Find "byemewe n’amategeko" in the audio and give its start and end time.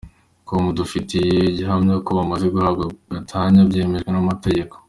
3.69-4.73